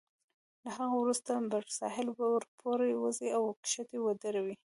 [0.63, 4.55] له هغه وروسته پر ساحل ورپورې وزئ او کښتۍ ودروئ.